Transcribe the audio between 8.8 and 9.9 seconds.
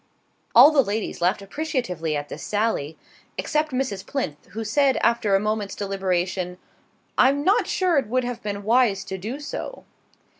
to do so."